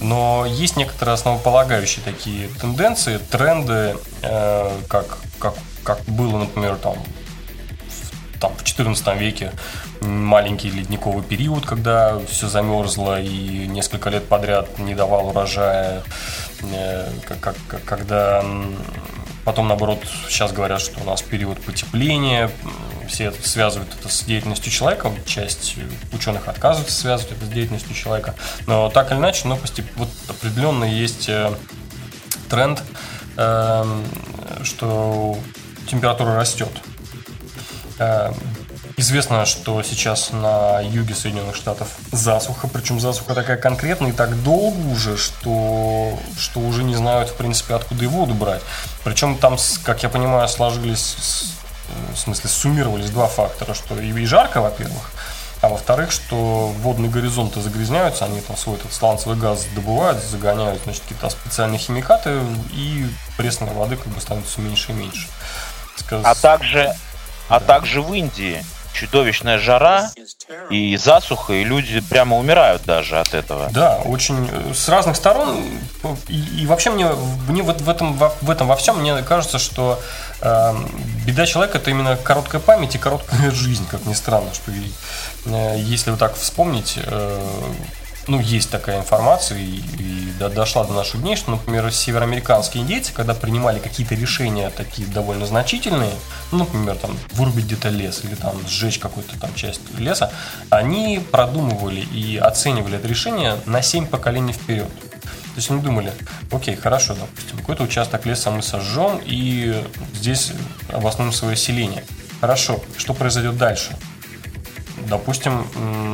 [0.00, 8.38] Но есть некоторые основополагающие такие тенденции, тренды, э, как, как, как было, например, там, в,
[8.40, 9.52] там, в 14 веке
[10.04, 16.02] маленький ледниковый период, когда все замерзло и несколько лет подряд не давал урожая,
[16.62, 18.44] э, как, как, когда
[19.44, 22.50] Потом, наоборот, сейчас говорят, что у нас период потепления,
[23.06, 25.76] все это связывают это с деятельностью человека, часть
[26.12, 28.34] ученых отказываются связывать это с деятельностью человека,
[28.66, 29.84] но так или иначе, но постеп...
[29.96, 31.52] вот определенно есть э,
[32.48, 32.82] тренд,
[33.36, 34.04] эм,
[34.62, 35.38] что
[35.88, 36.72] температура растет.
[38.96, 44.78] Известно, что сейчас на юге Соединенных Штатов засуха, причем засуха такая конкретная и так долго
[44.86, 48.62] уже, что, что уже не знают, в принципе, откуда и воду брать.
[49.02, 51.16] Причем там, как я понимаю, сложились,
[52.14, 55.10] в смысле, суммировались два фактора, что и жарко, во-первых,
[55.60, 61.02] а во-вторых, что водные горизонты загрязняются, они там свой этот сланцевый газ добывают, загоняют, значит,
[61.02, 62.38] какие-то специальные химикаты,
[62.70, 65.26] и пресной воды как бы становится меньше и меньше.
[65.96, 66.22] Сказ...
[66.24, 66.94] А также,
[67.48, 67.66] а да.
[67.66, 70.10] также в Индии чудовищная жара
[70.70, 73.68] и засуха, и люди прямо умирают даже от этого.
[73.72, 75.62] Да, очень э, с разных сторон.
[76.28, 77.08] И, вообще мне,
[77.48, 80.00] мне вот в этом, в этом во всем мне кажется, что
[80.40, 80.74] э,
[81.26, 86.10] беда человека это именно короткая память и короткая жизнь, как ни странно, что э, если
[86.10, 87.40] вот так вспомнить, э,
[88.28, 93.12] ну, есть такая информация, и, и до, дошла до наших дней, что, например, североамериканские индейцы,
[93.12, 96.12] когда принимали какие-то решения такие довольно значительные,
[96.52, 100.32] ну, например, там, вырубить где-то лес или там сжечь какую-то там часть леса,
[100.70, 104.88] они продумывали и оценивали это решение на 7 поколений вперед.
[105.54, 106.12] То есть они думали,
[106.50, 110.52] окей, хорошо, допустим, какой-то участок леса мы сожжем, и здесь
[110.88, 112.04] обоснуем свое селение.
[112.40, 113.96] Хорошо, что произойдет дальше?
[115.06, 115.66] Допустим,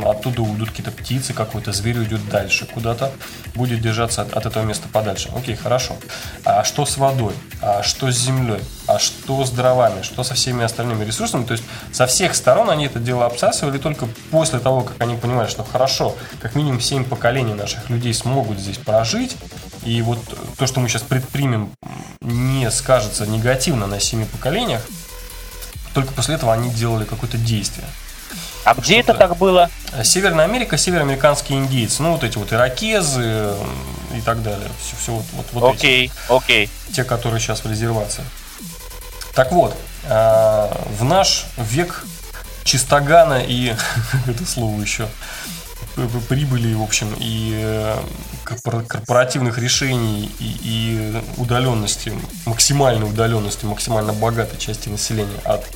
[0.04, 3.12] оттуда уйдут какие-то птицы, какой-то зверь уйдет дальше, куда-то
[3.54, 5.30] будет держаться от, этого места подальше.
[5.34, 5.96] Окей, хорошо.
[6.44, 7.34] А что с водой?
[7.62, 8.60] А что с землей?
[8.86, 10.02] А что с дровами?
[10.02, 11.44] Что со всеми остальными ресурсами?
[11.44, 15.48] То есть со всех сторон они это дело обсасывали только после того, как они понимали,
[15.48, 19.36] что хорошо, как минимум 7 поколений наших людей смогут здесь прожить,
[19.84, 20.18] и вот
[20.58, 21.70] то, что мы сейчас предпримем,
[22.20, 24.82] не скажется негативно на 7 поколениях,
[25.94, 27.86] только после этого они делали какое-то действие.
[28.64, 29.70] А где это так было?
[30.02, 32.02] Северная Америка, североамериканские индейцы.
[32.02, 33.54] Ну, вот эти вот иракезы
[34.14, 34.68] и так далее.
[34.80, 36.32] Все, все вот, вот, вот окей, эти.
[36.32, 36.70] окей.
[36.92, 38.24] Те, которые сейчас в резервации.
[39.34, 42.04] Так вот, э, в наш век
[42.64, 43.74] чистогана и
[44.26, 45.08] это слово еще
[46.28, 47.96] прибыли, в общем, и э,
[48.44, 52.12] корпоративных решений, и, и удаленности,
[52.46, 55.66] максимальной удаленности, максимально богатой части населения от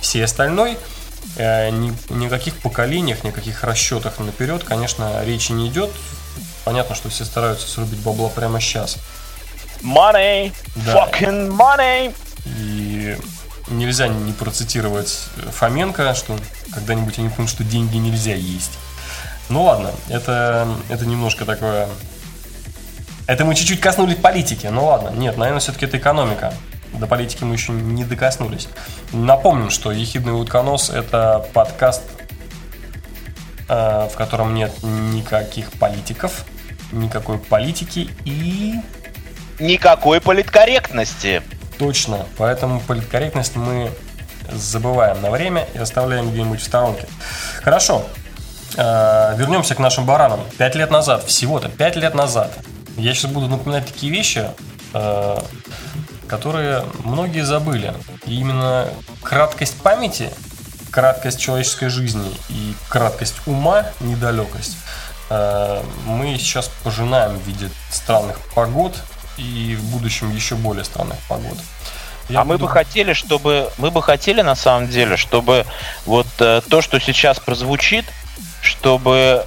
[0.00, 0.97] всей остальной– Э,
[1.36, 5.90] никаких поколениях, никаких расчетах наперед, конечно, речи не идет.
[6.64, 8.98] Понятно, что все стараются срубить бабла прямо сейчас.
[9.82, 10.52] Money!
[10.76, 11.06] Да.
[11.06, 12.14] Fucking money!
[12.44, 13.16] И
[13.68, 16.36] нельзя не процитировать Фоменко, что
[16.72, 18.72] когда-нибудь они поймут, что деньги нельзя есть.
[19.48, 21.88] Ну ладно, это, это немножко такое...
[23.26, 24.66] Это мы чуть-чуть коснулись политики.
[24.66, 26.52] Ну ладно, нет, наверное, все-таки это экономика.
[26.94, 28.68] До политики мы еще не докоснулись.
[29.12, 32.02] Напомним, что «Ехидный утконос»— это подкаст,
[33.68, 36.44] э, в котором нет никаких политиков,
[36.92, 38.74] никакой политики и...
[39.58, 41.42] Никакой политкорректности.
[41.78, 42.26] Точно.
[42.36, 43.90] Поэтому политкорректность мы
[44.50, 47.06] забываем на время и оставляем где-нибудь в сторонке.
[47.62, 48.06] Хорошо.
[48.76, 50.40] Э, вернемся к нашим баранам.
[50.56, 52.52] Пять лет назад, всего-то пять лет назад.
[52.96, 54.46] Я сейчас буду напоминать такие вещи,
[54.92, 55.38] э,
[56.28, 57.94] которые многие забыли.
[58.26, 58.88] И именно
[59.22, 60.30] краткость памяти
[60.90, 64.76] краткость человеческой жизни и краткость ума, недалекость,
[65.30, 68.96] э, мы сейчас пожинаем в виде странных погод
[69.36, 71.58] и в будущем еще более странных погод.
[72.28, 72.58] Я а буду...
[72.58, 75.64] мы бы хотели, чтобы мы бы хотели на самом деле, чтобы
[76.04, 78.04] вот э, то, что сейчас прозвучит,
[78.60, 79.44] чтобы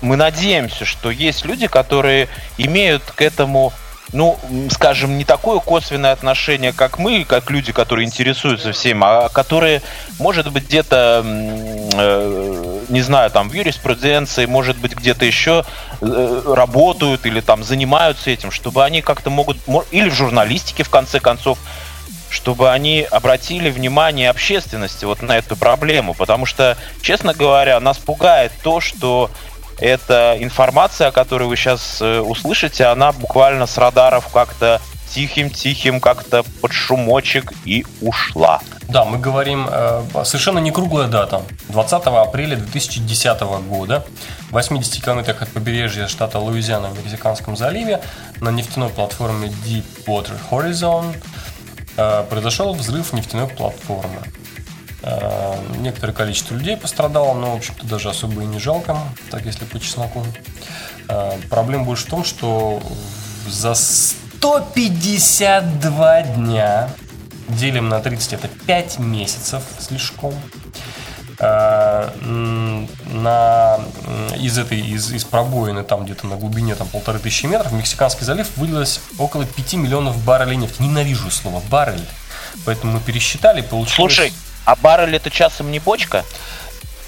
[0.00, 3.72] мы надеемся, что есть люди, которые имеют к этому
[4.12, 4.38] ну,
[4.70, 9.82] скажем, не такое косвенное отношение, как мы, как люди, которые интересуются всем, а которые,
[10.18, 15.64] может быть, где-то, э, не знаю, там в юриспруденции, может быть, где-то еще
[16.00, 19.58] э, работают или там занимаются этим, чтобы они как-то могут,
[19.90, 21.58] или в журналистике, в конце концов,
[22.30, 28.52] чтобы они обратили внимание общественности вот на эту проблему, потому что, честно говоря, нас пугает
[28.62, 29.30] то, что
[29.78, 36.72] эта информация, которую вы сейчас э, услышите, она буквально с радаров как-то тихим-тихим как-то под
[36.72, 38.60] шумочек и ушла.
[38.88, 41.42] Да, мы говорим, э, совершенно не круглая дата.
[41.68, 44.04] 20 апреля 2010 года
[44.48, 48.00] в 80 километрах от побережья штата Луизиана в Мексиканском заливе
[48.40, 51.14] на нефтяной платформе Deepwater Horizon
[51.96, 54.22] э, произошел взрыв нефтяной платформы.
[55.02, 58.98] Э, некоторое количество людей пострадало, но, в общем-то, даже особо и не жалко,
[59.30, 60.26] так если по чесноку.
[61.08, 62.82] Э, проблема больше в том, что
[63.46, 66.90] за 152 дня
[67.48, 70.34] делим на 30, это 5 месяцев слишком.
[71.38, 73.78] Э, на,
[74.40, 78.24] из этой из, из пробоины там где-то на глубине там полторы тысячи метров в Мексиканский
[78.24, 80.82] залив вылилось около 5 миллионов баррелей нефти.
[80.82, 82.04] Ненавижу слово баррель,
[82.64, 83.94] поэтому мы пересчитали, получилось...
[83.94, 84.32] Слушай,
[84.68, 86.26] а баррель это часом не бочка?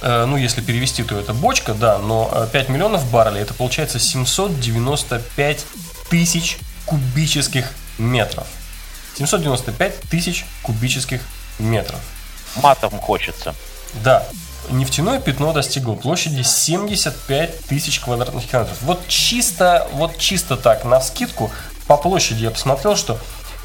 [0.00, 3.98] Э, ну, если перевести, то это бочка, да, но 5 э, миллионов баррелей это получается
[3.98, 5.66] 795
[6.08, 8.46] тысяч кубических метров.
[9.18, 11.20] 795 тысяч кубических
[11.58, 12.00] метров.
[12.56, 13.54] Матом хочется.
[14.02, 14.26] Да.
[14.70, 18.78] Нефтяное пятно достигло площади 75 тысяч квадратных километров.
[18.80, 21.50] Вот чисто, вот чисто так, на скидку,
[21.86, 23.18] по площади я посмотрел, что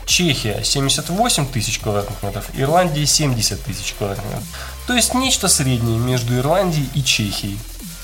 [0.06, 4.48] Чехия 78 тысяч квадратных метров, Ирландия 70 тысяч квадратных метров.
[4.88, 7.60] То есть нечто среднее между Ирландией и Чехией.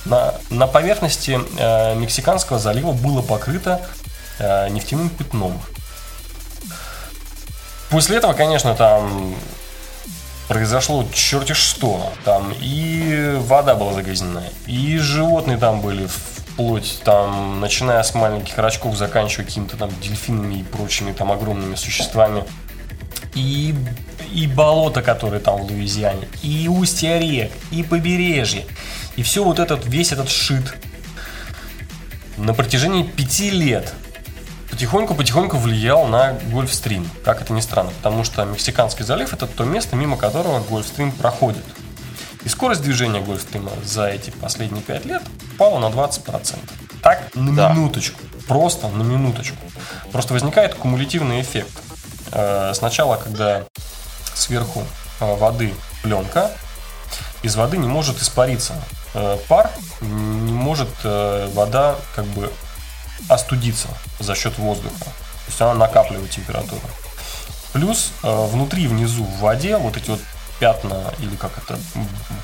[0.05, 3.81] На, на поверхности э, Мексиканского залива было покрыто
[4.39, 5.61] э, нефтяным пятном.
[7.91, 9.35] После этого, конечно, там
[10.47, 12.11] произошло черти что.
[12.25, 16.07] Там и вода была загрязнена, и животные там были
[16.53, 22.43] вплоть там, начиная с маленьких рачков, заканчивая какими-то там дельфинами и прочими там огромными существами.
[23.33, 23.73] И,
[24.33, 28.65] и болото, которые там в Луизиане, и устья рек, и побережье.
[29.15, 30.73] И все вот этот, весь этот шит
[32.37, 33.93] на протяжении пяти лет
[34.69, 39.95] потихоньку-потихоньку влиял на Гольфстрим, как это ни странно, потому что Мексиканский залив это то место,
[39.95, 41.63] мимо которого Гольфстрим проходит.
[42.43, 45.21] И скорость движения Гольфстрима за эти последние 5 лет
[45.53, 46.57] упала на 20%.
[47.01, 47.73] Так, на да.
[47.73, 48.19] минуточку.
[48.47, 49.57] Просто на минуточку.
[50.11, 51.71] Просто возникает кумулятивный эффект.
[52.31, 53.63] Э, сначала, когда
[54.33, 54.83] сверху
[55.19, 56.51] э, воды пленка,
[57.43, 58.73] из воды не может испариться
[59.13, 59.69] э, пар,
[60.01, 62.51] не может вода как бы
[63.29, 63.87] остудиться
[64.19, 65.03] за счет воздуха.
[65.03, 66.81] То есть она накапливает температуру.
[67.73, 70.19] Плюс внутри, внизу в воде вот эти вот
[70.61, 71.79] пятна или как это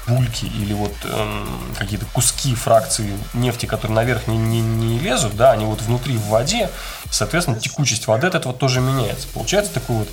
[0.08, 1.45] бульки или вот э,
[1.77, 6.25] какие-то куски фракции нефти, которые наверх не, не, не лезут, да, они вот внутри в
[6.25, 6.71] воде,
[7.12, 9.27] соответственно, текучесть воды от этого тоже меняется.
[9.36, 10.10] Получается такой вот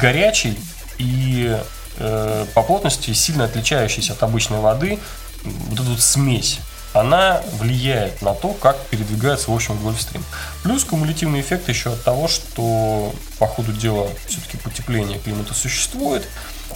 [0.00, 0.56] горячий
[0.98, 1.58] и
[1.98, 5.00] э, по плотности сильно отличающийся от обычной воды
[5.42, 6.60] вот эта вот смесь
[6.94, 10.22] она влияет на то, как передвигается в общем Гольфстрим.
[10.62, 16.28] Плюс кумулятивный эффект еще от того, что по ходу дела все-таки потепление климата существует,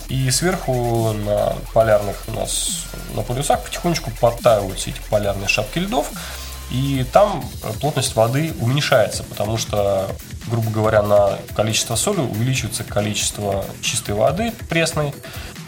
[0.09, 6.11] и сверху на полярных у нас на полюсах потихонечку подтаиваются эти полярные шапки льдов.
[6.71, 7.45] И там
[7.81, 10.11] плотность воды уменьшается, потому что,
[10.49, 15.15] грубо говоря, на количество соли увеличивается количество чистой воды пресной.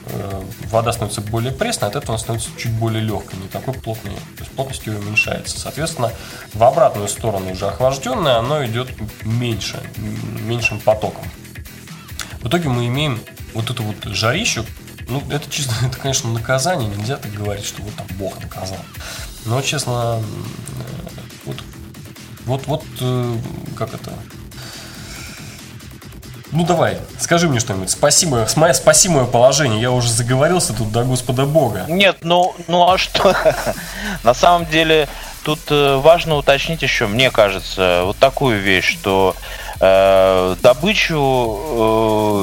[0.07, 4.15] Э, вода становится более пресной, от этого она становится чуть более легкой, не такой плотной.
[4.37, 5.61] То есть плотность ее уменьшается.
[5.61, 6.13] Соответственно,
[6.53, 8.89] в обратную сторону уже охлажденное, оно идет
[9.23, 11.25] меньше, меньшим потоком.
[12.41, 13.21] В итоге мы имеем
[13.59, 14.65] вот эту вот жарищу,
[15.09, 18.79] ну, это чисто, это, конечно, наказание, нельзя так говорить, что вот там Бог наказал.
[19.47, 20.23] Но, честно,
[21.45, 21.57] вот,
[22.45, 23.35] вот, вот, э,
[23.77, 24.13] как это,
[26.53, 27.91] ну давай, скажи мне что-нибудь.
[27.91, 29.83] Спасибо, спаси мое положение.
[29.83, 31.85] Я уже заговорился тут до Господа Бога.
[31.89, 33.37] Нет, ну, ну а что?
[34.23, 35.09] На самом деле,
[35.45, 41.17] тут э, важно уточнить еще, мне кажется, вот такую вещь, что Э, добычу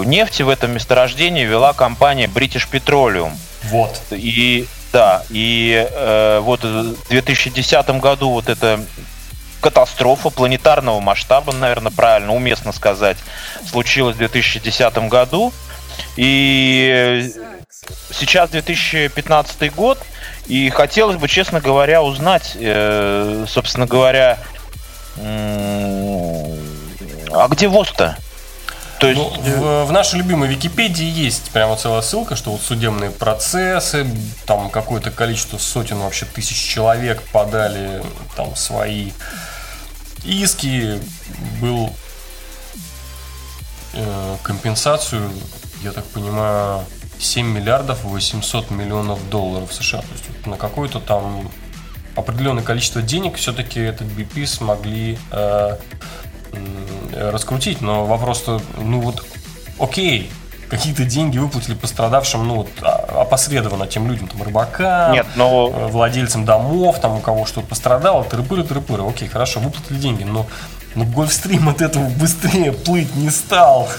[0.03, 3.31] э, нефти в этом месторождении вела компания British Petroleum.
[3.63, 3.99] Вот.
[4.11, 8.79] И да, и э, вот в 2010 году вот эта
[9.59, 13.17] катастрофа планетарного масштаба, наверное, правильно, уместно сказать,
[13.69, 15.51] случилась в 2010 году.
[16.15, 17.33] И
[18.11, 19.99] сейчас 2015 год,
[20.47, 24.37] и хотелось бы, честно говоря, узнать, э, собственно говоря,
[27.31, 28.17] а где ВОЗ-то?
[28.99, 29.19] То есть...
[29.19, 34.07] Ну, в, в нашей любимой Википедии есть прямо целая ссылка, что вот судебные процессы,
[34.45, 38.01] там какое-то количество сотен, вообще тысяч человек подали
[38.35, 39.11] там свои
[40.23, 40.99] иски,
[41.61, 41.91] был
[43.93, 45.29] э, компенсацию,
[45.83, 46.85] я так понимаю,
[47.19, 50.01] 7 миллиардов 800 миллионов долларов США.
[50.01, 51.49] То есть на какое-то там
[52.15, 55.77] определенное количество денег все-таки этот BP смогли э,
[57.13, 57.81] раскрутить.
[57.81, 59.23] Но вопрос-то, ну вот,
[59.79, 60.29] окей,
[60.69, 65.71] какие-то деньги выплатили пострадавшим, ну, вот, а, опосредованно тем людям, там, рыбакам, Нет, но...
[65.73, 68.65] Э, владельцам домов, там, у кого что-то пострадало, трыпыры,
[69.07, 70.45] окей, хорошо, выплатили деньги, но,
[70.95, 73.89] но Гольфстрим от этого быстрее плыть не стал.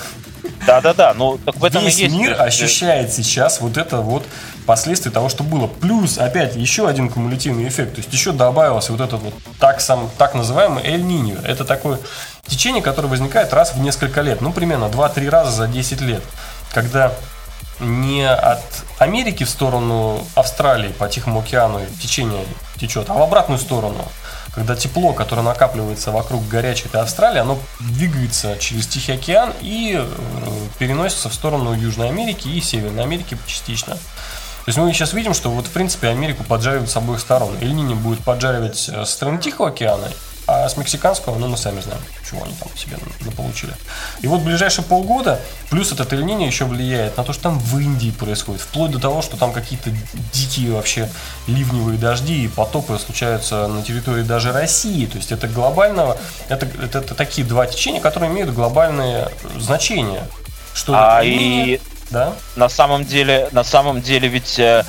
[0.66, 2.16] Да-да-да, ну так в этом Весь и есть.
[2.16, 4.24] мир ощущает сейчас вот это вот
[4.64, 5.66] последствия того, что было.
[5.66, 7.94] Плюс, опять, еще один кумулятивный эффект.
[7.94, 11.36] То есть еще добавился вот этот вот так, сам, так называемый Эль Ниньо.
[11.44, 11.98] Это такое
[12.46, 14.40] течение, которое возникает раз в несколько лет.
[14.40, 16.22] Ну, примерно 2-3 раза за 10 лет.
[16.72, 17.12] Когда
[17.80, 18.62] не от
[18.98, 22.44] Америки в сторону Австралии по Тихому океану течение
[22.78, 24.04] течет, а в обратную сторону
[24.56, 30.06] когда тепло, которое накапливается вокруг горячей этой Австралии, оно двигается через Тихий океан и э,
[30.78, 33.96] переносится в сторону Южной Америки и Северной Америки частично.
[33.96, 37.54] То есть мы сейчас видим, что вот в принципе Америку поджаривают с обоих сторон.
[37.60, 40.08] Эль-Нини будет поджаривать со стороны Тихого океана,
[40.66, 42.96] а с мексиканского, ну, мы сами знаем, чего они там себе
[43.36, 43.72] получили.
[44.20, 48.10] И вот ближайшие полгода, плюс этот эль еще влияет на то, что там в Индии
[48.10, 48.62] происходит.
[48.62, 49.90] Вплоть до того, что там какие-то
[50.32, 51.08] дикие вообще
[51.46, 55.06] ливневые дожди и потопы случаются на территории даже России.
[55.06, 60.24] То есть это глобального, это, это, это такие два течения, которые имеют глобальное значение.
[60.74, 62.32] Что а и да?
[62.56, 64.84] на самом деле, на самом деле ведь э,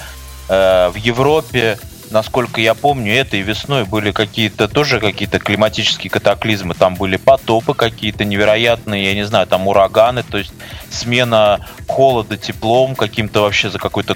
[0.49, 1.77] э в Европе
[2.11, 6.73] насколько я помню, этой весной были какие-то тоже какие-то климатические катаклизмы.
[6.73, 10.53] Там были потопы какие-то невероятные, я не знаю, там ураганы, то есть
[10.89, 14.15] смена холода теплом каким-то вообще за какой-то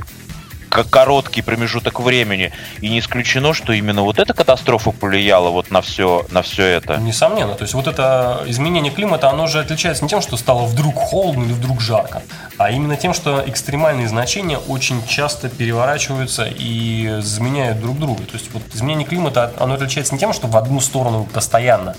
[0.72, 2.52] короткий промежуток времени.
[2.80, 6.98] И не исключено, что именно вот эта катастрофа повлияла вот на все, на все это.
[6.98, 7.56] Несомненно.
[7.56, 11.44] То есть вот это изменение климата, оно же отличается не тем, что стало вдруг холодно
[11.44, 12.24] или вдруг жарко,
[12.58, 18.24] а именно тем, что экстремальные значения очень часто переворачиваются и заменяют друг друга.
[18.24, 21.96] То есть вот изменение климата, оно отличается не тем, что в одну сторону постоянно,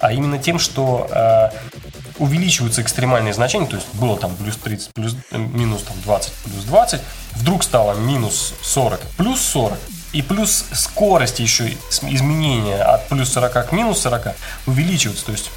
[0.00, 1.73] а именно тем, что э,
[2.18, 6.64] увеличиваются экстремальные значения, то есть было там плюс 30, плюс, э, минус там 20, плюс
[6.64, 7.00] 20,
[7.32, 9.78] вдруг стало минус 40, плюс 40,
[10.12, 14.34] и плюс скорость еще изменения от плюс 40 к минус 40
[14.66, 15.50] увеличивается, то есть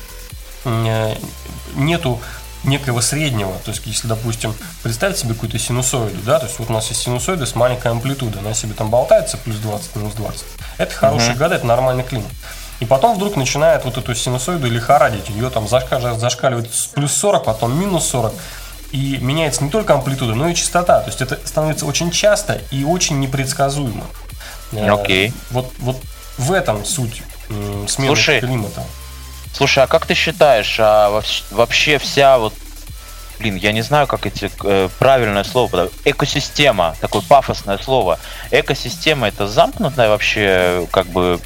[0.66, 1.16] э,
[1.76, 2.20] нету
[2.64, 6.74] некого среднего, то есть если, допустим, представить себе какую-то синусоиду, да, то есть вот у
[6.74, 10.46] нас есть синусоида с маленькой амплитудой, она себе там болтается плюс 20, минус 20,
[10.80, 11.40] это хороший угу.
[11.40, 12.32] года, это нормальный климат.
[12.80, 15.30] И потом вдруг начинает вот эту синусоиду лихорадить.
[15.30, 18.34] Ее там зашкаливает плюс 40, потом минус 40.
[18.92, 21.02] И меняется не только амплитуда, но и частота.
[21.02, 24.06] То есть это становится очень часто и очень непредсказуемо.
[24.72, 25.30] Э, Окей.
[25.30, 25.34] Okay.
[25.52, 25.98] Вот, вот
[26.38, 27.24] в этом суть
[27.88, 28.84] смены слушай, климата.
[29.54, 32.54] Слушай, а как ты считаешь, а вообще вся вот
[33.40, 38.20] блин, я не знаю, как эти э, правильное слово, экосистема, такое пафосное слово.
[38.50, 41.40] Экосистема это замкнутая вообще, как бы,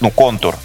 [0.00, 0.56] ну, контур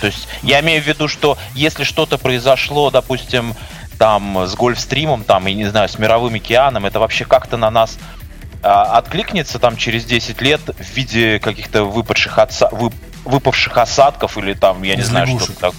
[0.00, 3.54] то есть я имею в виду, что если что-то произошло, допустим,
[3.98, 7.98] там с Гольфстримом, там, и не знаю, с Мировым океаном, это вообще как-то на нас
[8.62, 14.54] а, откликнется там через 10 лет в виде каких-то выпавших, отса, вып, выпавших осадков или
[14.54, 15.74] там, я не Из знаю, что так.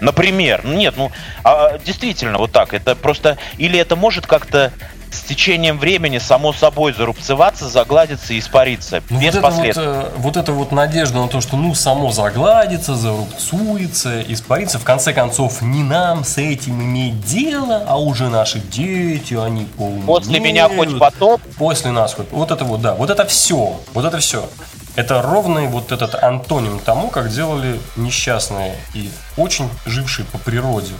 [0.00, 1.10] Например, ну нет, ну
[1.44, 2.74] а, действительно вот так.
[2.74, 4.72] Это просто или это может как-то
[5.10, 9.02] с течением времени само собой зарубцеваться, загладиться и испариться.
[9.10, 9.86] Ну, без вот последствий.
[9.86, 14.78] Вот, э, вот эта вот надежда на то, что ну само загладится, зарубцуется, испарится.
[14.78, 20.02] В конце концов, не нам с этим иметь дело, а уже наши дети, они полные.
[20.02, 21.40] После меня хоть потоп.
[21.58, 22.30] После нас хоть.
[22.30, 22.94] Вот это вот, да.
[22.94, 23.80] Вот это все.
[23.92, 24.48] Вот это все.
[24.96, 30.92] Это ровный вот этот антоним тому, как делали несчастные и очень жившие по природе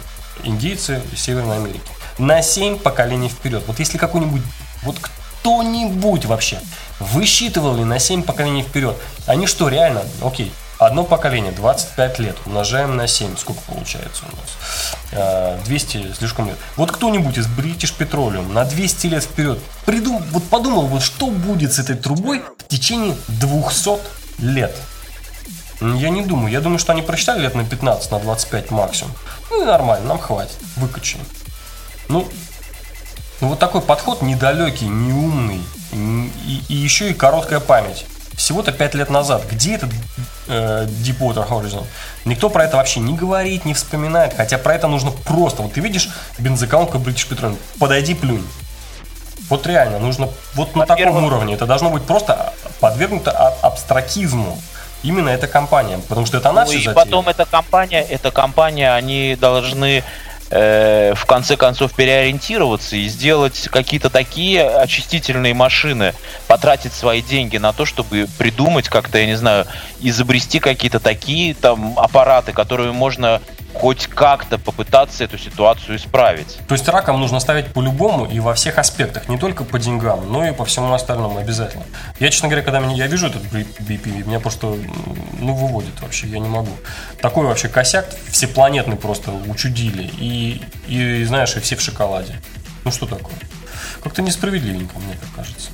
[0.43, 3.63] индейцы Северной Америки на 7 поколений вперед.
[3.67, 4.41] Вот если какой-нибудь,
[4.83, 6.59] вот кто-нибудь вообще
[6.99, 10.51] высчитывал ли на 7 поколений вперед, они что, реально, окей,
[10.81, 15.63] Одно поколение, 25 лет, умножаем на 7, сколько получается у нас?
[15.65, 16.57] 200 э, слишком лет.
[16.75, 21.71] Вот кто-нибудь из British Petroleum на 200 лет вперед придум, вот подумал, вот что будет
[21.73, 23.99] с этой трубой в течение 200
[24.39, 24.75] лет.
[25.81, 26.51] Я не думаю.
[26.51, 29.13] Я думаю, что они просчитали лет на 15, на 25 максимум.
[29.51, 30.57] Ну и нормально, нам хватит.
[30.77, 31.23] Выкачаем.
[32.07, 32.27] Ну,
[33.39, 35.61] ну вот такой подход недалекий, неумный.
[35.93, 38.07] И, и еще и короткая память.
[38.41, 39.43] Всего-то 5 лет назад.
[39.51, 39.91] Где этот
[40.47, 41.85] э, Deepwater Horizon?
[42.25, 44.33] Никто про это вообще не говорит, не вспоминает.
[44.35, 45.61] Хотя про это нужно просто.
[45.61, 47.57] Вот ты видишь бензоколонку British Petroleum.
[47.79, 48.43] Подойди, плюнь.
[49.47, 51.53] Вот реально, нужно вот на таком уровне.
[51.53, 53.29] Это должно быть просто подвергнуто
[53.61, 54.59] абстракизму
[55.03, 57.05] именно эта компания, потому что это она ну, все и затеяла.
[57.05, 60.03] потом эта компания, эта компания, они должны
[60.51, 66.13] э, в конце концов переориентироваться и сделать какие-то такие очистительные машины,
[66.51, 69.67] потратить свои деньги на то, чтобы придумать как-то, я не знаю,
[70.01, 73.41] изобрести какие-то такие там аппараты, которые можно
[73.73, 76.57] хоть как-то попытаться эту ситуацию исправить.
[76.67, 80.45] То есть раком нужно ставить по-любому и во всех аспектах, не только по деньгам, но
[80.45, 81.85] и по всему остальному обязательно.
[82.19, 84.75] Я, честно говоря, когда меня, я вижу этот BP, меня просто
[85.39, 86.73] ну, выводит вообще, я не могу.
[87.21, 90.11] Такой вообще косяк всепланетный просто учудили.
[90.19, 92.35] И, и знаешь, и все в шоколаде.
[92.83, 93.37] Ну что такое?
[94.03, 95.69] Как-то несправедливенько, мне так кажется.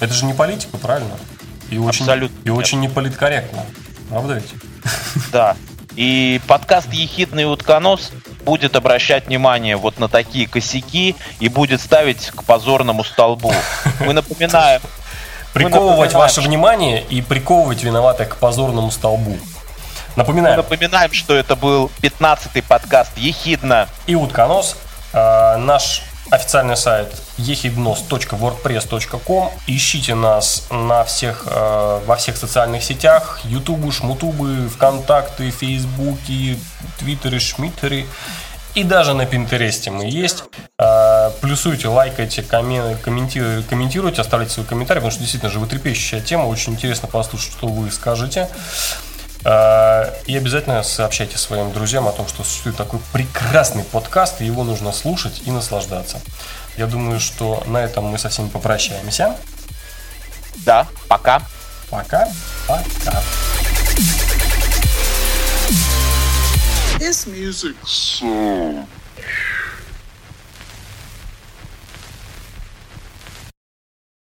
[0.00, 1.14] Это же не политика, правильно?
[1.70, 2.36] И очень, Абсолютно.
[2.44, 3.64] И очень не политкорректно.
[4.08, 4.54] Правда ведь?
[5.32, 5.56] Да.
[5.96, 8.12] И подкаст «Ехидный утконос»
[8.44, 13.52] будет обращать внимание вот на такие косяки и будет ставить к позорному столбу.
[14.00, 14.80] Мы напоминаем...
[15.52, 19.36] Приковывать ваше внимание и приковывать виноватых к позорному столбу.
[20.14, 20.56] Напоминаем.
[20.56, 23.88] Мы напоминаем, что это был 15-й подкаст «Ехидно».
[24.06, 24.76] И утконос.
[25.12, 27.08] А, наш официальный сайт
[27.38, 29.50] ехиднос.wordpress.com.
[29.66, 33.40] Ищите нас на всех, э, во всех социальных сетях.
[33.44, 36.58] Ютубы, Шмутубы, ВКонтакты, Фейсбуки,
[36.98, 38.06] Твиттеры, Шмиттеры.
[38.74, 40.44] И даже на Пинтересте мы есть.
[40.78, 46.44] Э, плюсуйте, лайкайте, комментируйте, оставляйте свои комментарии, потому что действительно животрепещущая тема.
[46.44, 48.48] Очень интересно послушать, что вы скажете.
[49.44, 54.64] А, и обязательно сообщайте своим друзьям о том, что существует такой прекрасный подкаст, и его
[54.64, 56.20] нужно слушать и наслаждаться.
[56.76, 59.36] Я думаю, что на этом мы со всеми попрощаемся.
[60.64, 61.42] Да, пока.
[61.90, 62.28] Пока.
[62.66, 63.22] Пока.
[66.98, 68.84] This music so